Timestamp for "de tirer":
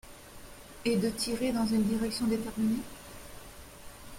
0.97-1.51